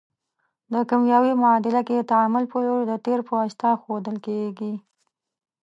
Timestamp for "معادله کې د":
1.41-2.01